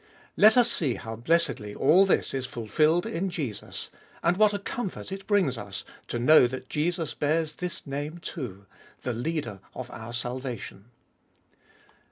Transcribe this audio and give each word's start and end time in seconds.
Let 0.35 0.57
us 0.57 0.71
see 0.71 0.95
how 0.95 1.15
blessedly 1.15 1.75
all 1.75 2.07
this 2.07 2.33
is 2.33 2.47
fulfilled 2.47 3.05
in 3.05 3.29
Jesus, 3.29 3.91
and 4.23 4.35
what 4.35 4.51
a 4.51 4.57
comfort 4.57 5.11
it 5.11 5.27
brings 5.27 5.59
us 5.59 5.85
to 6.07 6.17
know 6.17 6.47
that 6.47 6.69
Jesus 6.69 7.13
bears 7.13 7.53
this 7.53 7.85
name 7.85 8.17
too: 8.17 8.65
the 9.03 9.13
Leader 9.13 9.59
of 9.75 9.91
our 9.91 10.11
salvation. 10.11 10.85